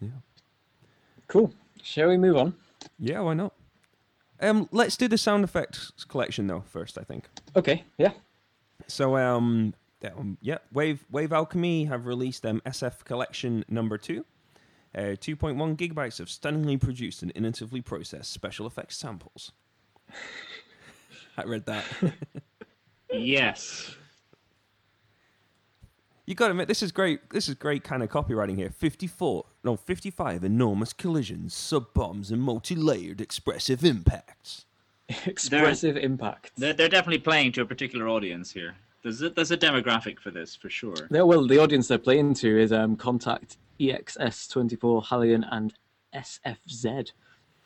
[0.00, 0.08] Yeah.
[1.28, 1.52] Cool.
[1.82, 2.54] Shall we move on?
[2.98, 3.52] Yeah, why not?
[4.40, 6.98] Um, let's do the sound effects collection though first.
[6.98, 7.28] I think.
[7.54, 7.84] Okay.
[7.98, 8.12] Yeah.
[8.86, 14.24] So um, um yeah, Wave Wave Alchemy have released um SF Collection Number Two.
[14.94, 19.52] Uh, 2.1 gigabytes of stunningly produced and innovatively processed special effects samples.
[21.36, 21.84] I read that.
[23.12, 23.94] yes.
[26.26, 27.30] You got to admit, this is great.
[27.30, 28.70] This is great kind of copywriting here.
[28.70, 34.64] Fifty-four, no, fifty-five enormous collisions, sub bombs, and multi-layered expressive impacts.
[35.26, 36.52] expressive they're, impact.
[36.56, 38.74] They're, they're definitely playing to a particular audience here.
[39.04, 40.96] There's a, there's a demographic for this for sure.
[41.12, 45.74] Yeah, well, the audience they're playing to is um, Kontakt, EXS24, Halion, and
[46.12, 47.12] SFZ,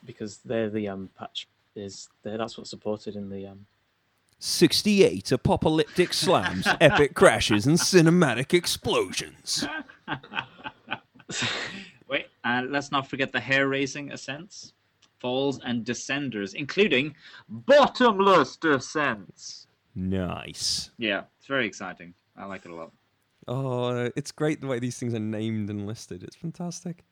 [0.05, 3.67] because they're the um, patch is that's what's supported in the um,
[4.39, 9.67] 68 apocalyptic slams, epic crashes, and cinematic explosions.
[12.09, 14.73] Wait, and uh, let's not forget the hair raising ascents,
[15.19, 17.15] falls, and descenders, including
[17.49, 19.67] bottomless descents.
[19.95, 20.91] Nice.
[20.99, 22.15] Yeah, it's very exciting.
[22.37, 22.93] I like it a lot.
[23.47, 26.23] Oh, it's great the way these things are named and listed.
[26.23, 27.05] It's fantastic.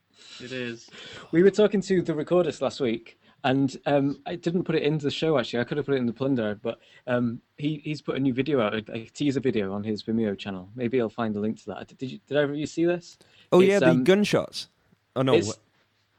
[0.42, 0.88] It is.
[1.30, 5.04] We were talking to the recordist last week, and um, I didn't put it into
[5.04, 5.60] the show actually.
[5.60, 8.34] I could have put it in the plunder, but um, he he's put a new
[8.34, 10.68] video out, a, a, teaser video on his Vimeo channel.
[10.74, 11.96] Maybe I'll find a link to that.
[11.96, 13.18] Did you, did of you see this?
[13.52, 14.68] Oh it's, yeah, the um, gunshots.
[15.14, 15.34] Oh no.
[15.34, 15.58] It's,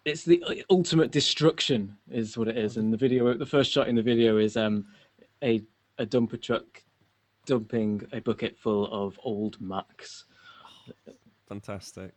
[0.05, 2.77] it's, the ultimate destruction, is what it is.
[2.77, 4.85] And the video, the first shot in the video is um,
[5.43, 5.61] a
[5.97, 6.83] a dumper truck
[7.45, 10.25] dumping a bucket full of old Macs.
[11.47, 12.13] Fantastic.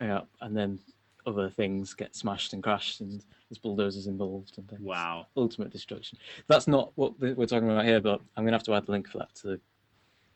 [0.00, 0.80] Yeah, and then
[1.26, 4.82] other things get smashed and crashed, and there's bulldozers involved and things.
[4.82, 5.26] Wow.
[5.36, 6.18] Ultimate destruction.
[6.46, 8.92] That's not what we're talking about here, but I'm going to have to add the
[8.92, 9.56] link for that to the,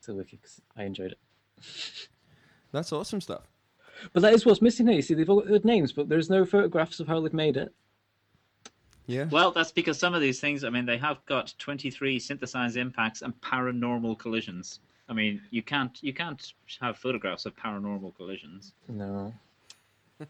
[0.03, 1.19] to the wiki because I enjoyed it.
[2.73, 3.43] That's awesome stuff.
[4.13, 4.97] But that is what's missing here.
[4.97, 7.57] You see, they've all got good names, but there's no photographs of how they've made
[7.57, 7.73] it.
[9.07, 9.25] Yeah.
[9.31, 13.23] Well, that's because some of these things, I mean, they have got 23 synthesized impacts
[13.23, 14.81] and paranormal collisions.
[15.09, 18.73] I mean, you can't you can't have photographs of paranormal collisions.
[18.89, 19.33] No.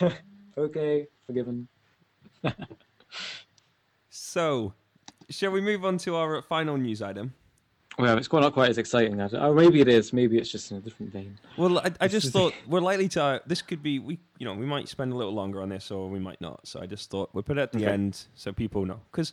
[0.58, 1.68] okay, forgiven.
[4.10, 4.72] so,
[5.30, 7.32] shall we move on to our final news item?
[7.98, 9.20] Well, it's not quite as exciting.
[9.20, 10.12] As, Or maybe it is.
[10.12, 11.38] Maybe it's just in a different vein.
[11.56, 13.22] Well, I, I just thought we're likely to.
[13.22, 14.18] Uh, this could be we.
[14.38, 16.66] You know, we might spend a little longer on this, or we might not.
[16.66, 17.92] So I just thought we'll put it at the okay.
[17.92, 19.32] end so people know because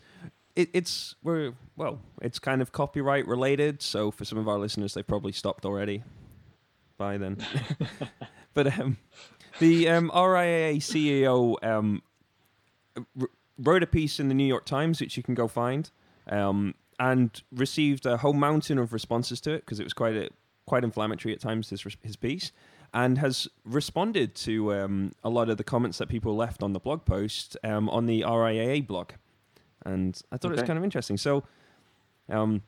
[0.56, 3.82] it, it's we're well, it's kind of copyright related.
[3.82, 6.04] So for some of our listeners, they've probably stopped already
[6.98, 7.38] by then.
[8.54, 8.98] but um,
[9.60, 12.02] the um, RIAA CEO um,
[13.20, 15.90] r- wrote a piece in the New York Times, which you can go find,
[16.28, 20.30] um, and received a whole mountain of responses to it because it was quite a,
[20.66, 21.70] quite inflammatory at times.
[21.70, 22.52] His his piece,
[22.94, 26.80] and has responded to um, a lot of the comments that people left on the
[26.80, 29.12] blog post um, on the RIAA blog,
[29.86, 30.60] and I thought okay.
[30.60, 31.18] it was kind of interesting.
[31.18, 31.44] So,
[32.30, 32.62] um,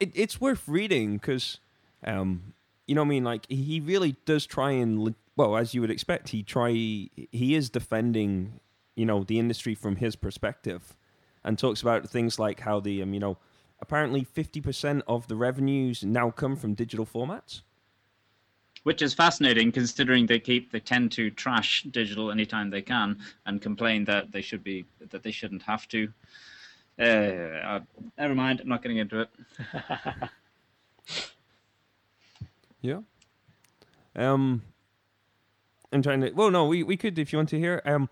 [0.00, 1.58] it, it's worth reading because
[2.04, 2.54] um,
[2.92, 3.24] you know what I mean?
[3.24, 7.70] Like he really does try and well, as you would expect, he try he is
[7.70, 8.60] defending
[8.94, 10.94] you know the industry from his perspective,
[11.42, 13.38] and talks about things like how the um you know
[13.80, 17.62] apparently fifty percent of the revenues now come from digital formats.
[18.82, 23.62] Which is fascinating, considering they keep they tend to trash digital anytime they can and
[23.62, 26.12] complain that they should be that they shouldn't have to.
[26.98, 27.80] Uh, uh,
[28.18, 28.60] never mind.
[28.60, 29.30] I'm not getting into it.
[32.82, 33.00] yeah.
[34.14, 34.62] Um.
[35.92, 36.30] I'm trying to.
[36.32, 37.82] Well, no, we, we could if you want to hear.
[37.84, 38.08] Um,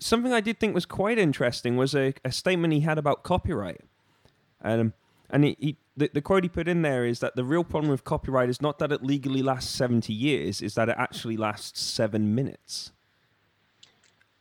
[0.00, 3.80] something I did think was quite interesting was a, a statement he had about copyright.
[4.62, 4.92] Um,
[5.30, 7.90] and he, he the, the quote he put in there is that the real problem
[7.90, 11.80] with copyright is not that it legally lasts 70 years, is that it actually lasts
[11.80, 12.92] seven minutes.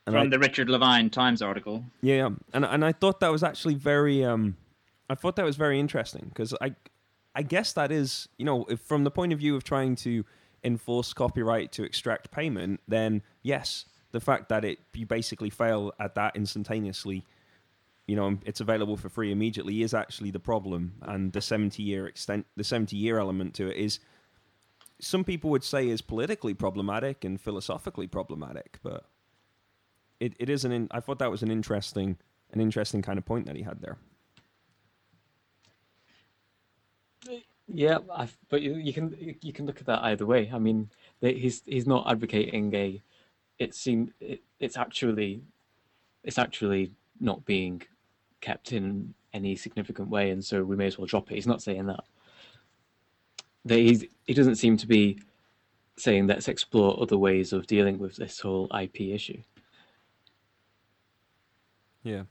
[0.05, 1.85] And From I, the Richard Levine Times article.
[2.01, 4.57] Yeah, and and I thought that was actually very, um,
[5.09, 6.75] I thought that was very interesting because I,
[7.35, 10.23] I guess that is, you know, if from the point of view of trying to
[10.63, 16.15] enforce copyright to extract payment, then yes, the fact that it you basically fail at
[16.15, 17.25] that instantaneously
[18.05, 20.93] you know it's available for free immediately is actually the problem.
[21.01, 23.99] And the 70 year extent the 70 year element to it is
[24.99, 29.05] some people would say is politically problematic and philosophically problematic but
[30.19, 32.17] it, it is an in, i thought that was an interesting
[32.51, 33.97] an interesting kind of point that he had there
[37.67, 40.89] yeah I've, but you, you can you can look at that either way i mean
[41.21, 43.01] he's he's not advocating a
[43.59, 45.41] it seemed it, it's actually
[46.23, 47.81] it's actually not being
[48.41, 51.35] kept in any significant way, and so we may as well drop it.
[51.35, 52.03] He's not saying that.
[53.67, 55.19] He's he doesn't seem to be
[55.97, 59.41] saying let's explore other ways of dealing with this whole IP issue.
[62.03, 62.23] Yeah.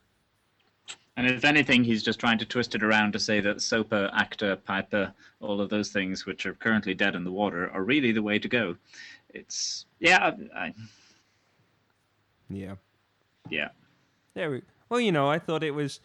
[1.17, 4.61] And if anything, he's just trying to twist it around to say that SOPA, ACTA,
[4.67, 8.23] PIPA, all of those things which are currently dead in the water are really the
[8.23, 8.77] way to go.
[9.29, 10.73] It's yeah, I,
[12.49, 12.77] yeah,
[13.51, 13.69] yeah.
[14.35, 16.01] There we well, you know, I thought it was.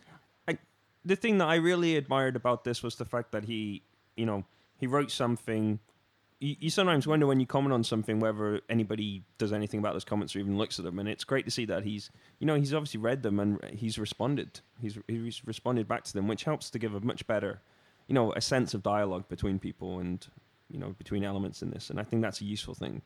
[0.48, 0.58] I,
[1.04, 3.84] the thing that I really admired about this was the fact that he,
[4.15, 4.46] you know,
[4.78, 5.80] he wrote something.
[6.39, 10.06] You, you sometimes wonder when you comment on something whether anybody does anything about those
[10.06, 12.56] comments or even looks at them, and it's great to see that he's, you know,
[12.56, 14.60] he's obviously read them and he's responded.
[14.82, 17.62] He's he's responded back to them, which helps to give a much better,
[18.08, 20.26] you know, a sense of dialogue between people and
[20.69, 23.02] you know between elements in this, and I think that's a useful thing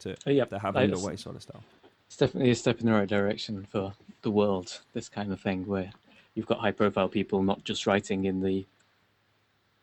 [0.00, 1.64] to uh, to have underway sort of stuff
[2.10, 4.80] it's definitely a step in the right direction for the world.
[4.94, 5.92] This kind of thing where
[6.34, 8.66] you've got high-profile people not just writing in the,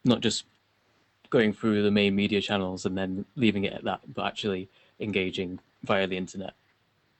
[0.03, 0.43] not just
[1.29, 5.59] going through the main media channels and then leaving it at that, but actually engaging
[5.83, 6.53] via the internet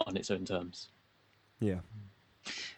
[0.06, 0.89] on its own terms.
[1.60, 1.80] Yeah.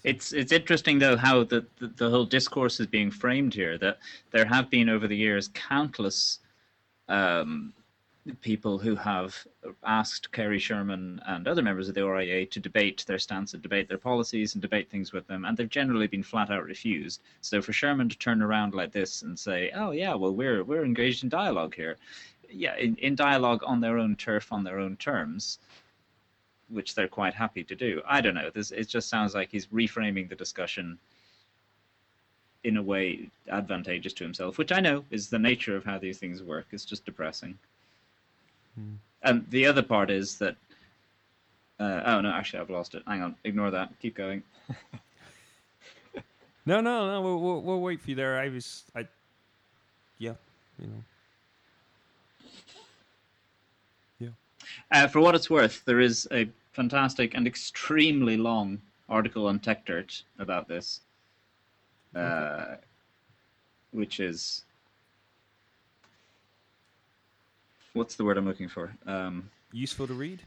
[0.03, 3.77] It's it's interesting though how the, the, the whole discourse is being framed here.
[3.77, 3.99] That
[4.31, 6.39] there have been over the years countless
[7.07, 7.73] um,
[8.41, 9.47] people who have
[9.84, 13.88] asked Cary Sherman and other members of the RIAA to debate their stance and debate
[13.88, 17.21] their policies and debate things with them, and they've generally been flat out refused.
[17.41, 20.86] So for Sherman to turn around like this and say, "Oh yeah, well we're we're
[20.86, 21.97] engaged in dialogue here,"
[22.49, 25.60] yeah, in, in dialogue on their own turf, on their own terms,
[26.67, 28.01] which they're quite happy to do.
[28.05, 28.49] I don't know.
[28.53, 30.99] This it just sounds like he's reframing the discussion
[32.63, 36.17] in a way advantageous to himself, which I know is the nature of how these
[36.17, 36.67] things work.
[36.71, 37.58] It's just depressing.
[38.75, 38.95] Hmm.
[39.23, 40.55] And the other part is that.
[41.79, 43.03] Uh, oh no, actually, I've lost it.
[43.08, 43.91] Hang on, ignore that.
[44.01, 44.43] Keep going.
[46.65, 47.21] no, no, no.
[47.21, 48.38] We'll, we'll, we'll wait for you there.
[48.38, 49.08] I was, I,
[50.17, 50.34] yeah,
[50.77, 51.03] you know.
[54.19, 54.29] Yeah.
[54.91, 60.23] Uh, for what it's worth, there is a fantastic and extremely long article on Techdirt
[60.38, 61.01] about this,
[62.15, 62.75] uh,
[63.91, 64.63] which is
[67.99, 68.95] what's the word I'm looking for?
[69.05, 70.41] Um, useful to read.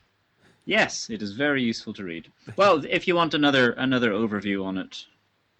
[0.65, 2.33] Yes, it is very useful to read.
[2.57, 5.05] Well, if you want another another overview on it,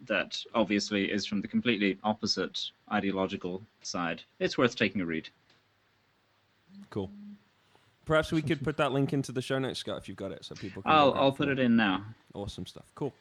[0.07, 5.29] that obviously is from the completely opposite ideological side, it's worth taking a read.
[6.89, 7.11] Cool.
[8.07, 10.45] Perhaps we could put that link into the show notes, Scott, if you've got it,
[10.45, 10.83] so people.
[10.83, 12.05] can I'll I'll put it in now.
[12.33, 12.87] Awesome stuff.
[12.95, 13.13] Cool.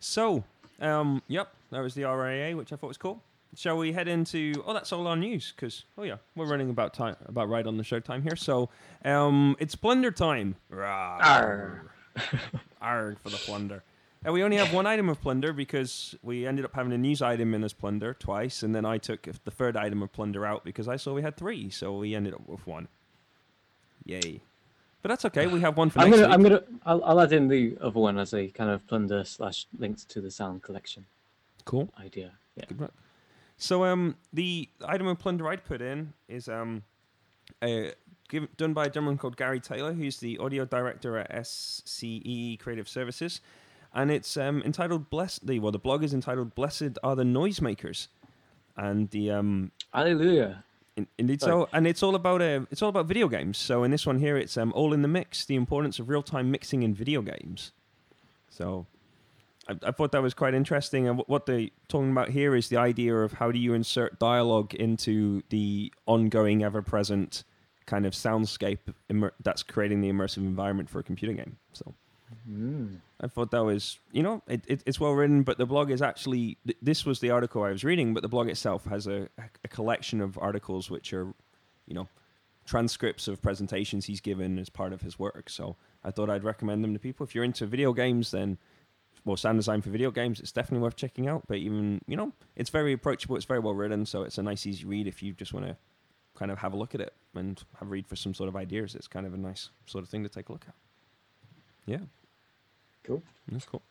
[0.00, 0.44] So,
[0.80, 3.22] um, yep, that was the RIAA, which I thought was cool
[3.56, 4.62] shall we head into?
[4.66, 7.76] Oh, that's all our news because oh yeah, we're running about time about right on
[7.76, 8.36] the show time here.
[8.36, 8.68] So
[9.04, 10.56] um, it's plunder time.
[10.72, 11.90] Arr.
[12.80, 13.82] Arr for the plunder.
[14.24, 17.22] And we only have one item of plunder because we ended up having a news
[17.22, 20.64] item in as plunder twice, and then I took the third item of plunder out
[20.64, 22.88] because I saw we had three, so we ended up with one.
[24.04, 24.42] Yay!
[25.02, 25.46] But that's okay.
[25.46, 26.34] We have one for I'm next gonna, week.
[26.34, 26.62] I'm gonna.
[26.84, 30.20] I'll, I'll add in the other one as a kind of plunder slash links to
[30.20, 31.06] the sound collection.
[31.64, 32.32] Cool idea.
[32.56, 32.64] Yeah.
[32.66, 32.92] Good luck.
[33.56, 36.82] So um, the item of plunder I'd put in is um,
[37.62, 37.90] uh,
[38.28, 42.88] give, done by a gentleman called Garry Taylor, who's the audio director at SCE Creative
[42.88, 43.40] Services,
[43.94, 48.08] and it's um, entitled "Blessed." The well, the blog is entitled "Blessed Are the Noisemakers,"
[48.76, 50.64] and the um, Hallelujah.
[50.96, 53.56] in, indeed so, and it's all about uh, it's all about video games.
[53.56, 56.22] So in this one here, it's um, all in the mix: the importance of real
[56.22, 57.72] time mixing in video games.
[58.50, 58.86] So
[59.68, 61.08] I, I thought that was quite interesting.
[61.08, 64.74] And what- they're talking about here is the idea of how do you insert dialogue
[64.74, 67.44] into the ongoing, ever present
[67.86, 71.56] kind of soundscape immer- that's creating the immersive environment for a computer game.
[71.72, 71.94] So
[72.44, 72.96] hmm.
[73.20, 76.02] I thought that was, you know, it, it, it's well written, but the blog is
[76.02, 79.28] actually, th- this was the article I was reading, but the blog itself has a,
[79.64, 81.32] a collection of articles which are,
[81.86, 82.08] you know,
[82.66, 85.48] transcripts of presentations he's given as part of his work.
[85.48, 87.24] So I thought I'd recommend them to people.
[87.24, 88.58] If you're into video games, then,
[89.26, 91.42] well, sound design for video games, it's definitely worth checking out.
[91.48, 94.66] But even, you know, it's very approachable, it's very well written, so it's a nice,
[94.66, 95.76] easy read if you just want to
[96.34, 98.56] kind of have a look at it and have a read for some sort of
[98.56, 98.94] ideas.
[98.94, 100.74] It's kind of a nice sort of thing to take a look at.
[101.86, 101.98] Yeah.
[103.04, 103.22] Cool.
[103.50, 103.82] That's cool.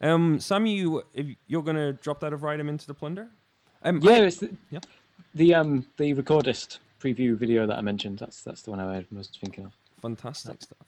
[0.00, 1.02] Um, Sam, you
[1.46, 3.28] you're gonna drop that of item into the plunder?
[3.82, 4.80] Um, Yeah, it's the, Yeah.
[5.34, 8.18] the um the recordist preview video that I mentioned.
[8.18, 9.72] That's that's the one I was thinking of.
[10.02, 10.86] fantastic stuff.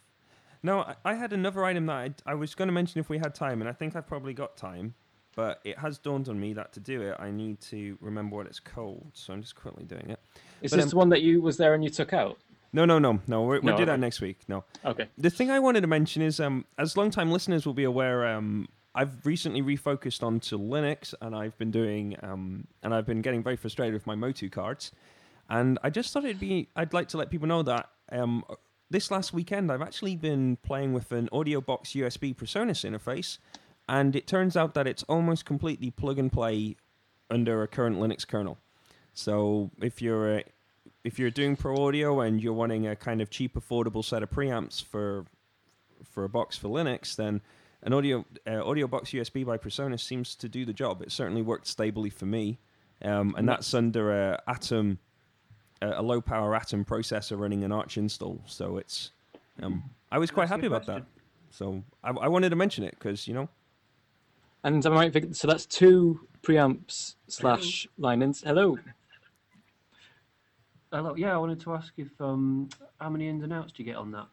[0.62, 1.94] No, I, I had another item that
[2.26, 4.34] I, I was going to mention if we had time, and I think I've probably
[4.34, 4.94] got time,
[5.36, 8.46] but it has dawned on me that to do it, I need to remember what
[8.46, 9.10] it's called.
[9.14, 10.20] So I'm just quickly doing it.
[10.62, 12.38] Is But, this um, the one that you was there and you took out?
[12.72, 13.42] No, no, no, no.
[13.42, 14.00] We're, we'll No, do that okay.
[14.00, 14.40] next week.
[14.48, 14.64] No.
[14.84, 15.08] Okay.
[15.16, 18.68] The thing I wanted to mention is, um, as long-time listeners will be aware, um,
[18.94, 23.56] I've recently refocused onto Linux, and I've been doing, um, and I've been getting very
[23.56, 24.90] frustrated with my Motu cards,
[25.48, 28.44] and I just thought it'd be, I'd like to let people know that um,
[28.90, 33.38] this last weekend I've actually been playing with an Audio Box USB PreSonus interface,
[33.88, 36.76] and it turns out that it's almost completely plug and play
[37.30, 38.58] under a current Linux kernel.
[39.12, 40.42] So if you're uh,
[41.04, 44.30] if you're doing pro audio and you're wanting a kind of cheap, affordable set of
[44.30, 45.26] preamps for
[46.04, 47.40] for a box for Linux, then
[47.82, 51.02] an audio uh, audio box USB by PreSonus seems to do the job.
[51.02, 52.58] It certainly worked stably for me,
[53.02, 54.98] um, and that's under a Atom
[55.82, 58.40] a, a low power Atom processor running an Arch install.
[58.46, 59.10] So it's
[59.62, 61.02] um, I was quite That's happy good about that.
[61.50, 63.48] So I, I wanted to mention it because you know
[64.64, 65.12] And I right?
[65.12, 68.42] Vic- So that's two preamps slash line ins.
[68.42, 68.78] Hello.
[70.92, 71.14] Hello.
[71.16, 72.68] Yeah, I wanted to ask if um,
[73.00, 74.26] how many ins and outs do you get on that?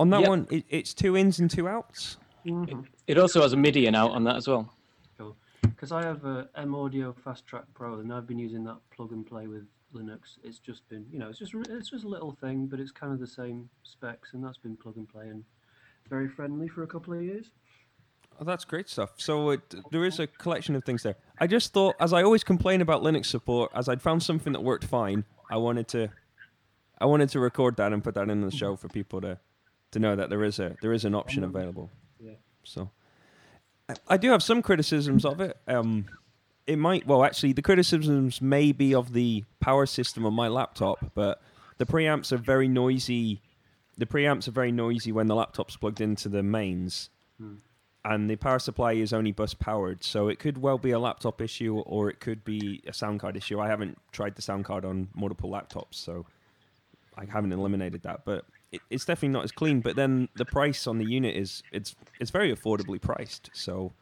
[0.00, 0.28] on that Yep.
[0.28, 2.18] one it, it's two ins and two outs.
[2.46, 2.80] Mm-hmm.
[3.06, 4.72] It also has a MIDI in out on that as well.
[5.18, 8.78] Cool, Because I have a M Audio Fast Track Pro, and I've been using that
[8.94, 9.64] plug and play with
[9.94, 10.38] Linux.
[10.42, 13.12] It's just been, you know, it's just it's just a little thing, but it's kind
[13.12, 15.44] of the same specs, and that's been plug and play and
[16.08, 17.50] very friendly for a couple of years.
[18.40, 19.10] Oh, that's great stuff.
[19.16, 21.16] So it, there is a collection of things there.
[21.40, 24.62] I just thought, as I always complain about Linux support, as I'd found something that
[24.62, 26.10] worked fine, I wanted to,
[27.00, 29.38] I wanted to record that and put that in the show for people to,
[29.90, 31.90] to know that there is a there is an option available.
[32.20, 32.34] Yeah.
[32.62, 32.90] So,
[33.88, 35.56] I, I do have some criticisms of it.
[35.66, 36.06] Um,
[36.68, 41.12] it might, well, actually, the criticisms may be of the power system on my laptop,
[41.14, 41.40] but
[41.78, 43.40] the preamps are very noisy.
[43.96, 47.08] The preamps are very noisy when the laptop's plugged into the mains
[47.38, 47.54] hmm.
[48.04, 51.40] and the power supply is only bus powered, so it could well be a laptop
[51.40, 53.58] issue or it could be a sound card issue.
[53.58, 56.26] I haven't tried the sound card on multiple laptops, so
[57.16, 58.26] I haven't eliminated that.
[58.26, 59.80] But it, it's definitely not as clean.
[59.80, 63.94] But then the price on the unit is it's it's very affordably priced, so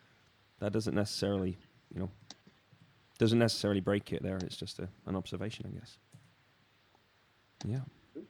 [0.59, 1.59] that doesn't necessarily
[1.95, 2.11] you know
[3.19, 4.37] doesn't necessarily break it there.
[4.37, 5.99] It's just a, an observation, I guess.
[7.67, 8.23] Yeah.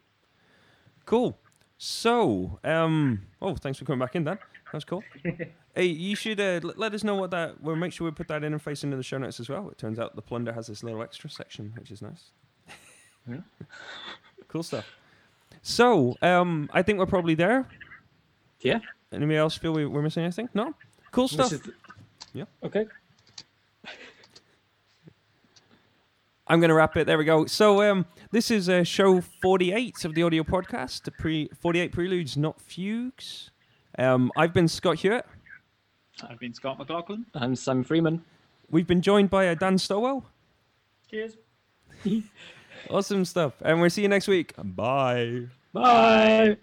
[1.04, 1.38] Cool.
[1.78, 4.38] So, um, oh, thanks for coming back in, Dan.
[4.72, 5.02] That's cool.
[5.74, 7.60] hey, you should uh, l- let us know what that.
[7.60, 9.68] We'll make sure we put that interface into the show notes as well.
[9.70, 12.30] It turns out the plunder has this little extra section, which is nice.
[13.28, 13.38] Yeah.
[14.48, 14.86] cool stuff.
[15.62, 17.68] So, um, I think we're probably there.
[18.60, 18.78] Yeah.
[19.12, 20.48] Anybody else feel we, we're missing anything?
[20.54, 20.74] No.
[21.12, 21.52] Cool stuff.
[21.52, 21.60] Is-
[22.32, 22.44] Yeah.
[22.64, 22.86] Okay.
[26.48, 27.06] I'm going to wrap it.
[27.06, 27.46] There we go.
[27.46, 31.02] So, um, this is uh, show 48 of the audio podcast.
[31.02, 33.50] The pre 48 preludes, not fugues.
[33.98, 35.26] Um, I've been Scott Hewitt.
[36.22, 37.26] I've been Scott McLaughlin.
[37.34, 38.24] I'm Sam Freeman.
[38.70, 40.24] We've been joined by uh, Dan Stowell.
[41.10, 41.36] Cheers.
[42.90, 43.54] Awesome stuff.
[43.62, 44.52] And we'll see you next week.
[44.62, 45.46] Bye.
[45.72, 46.56] Bye.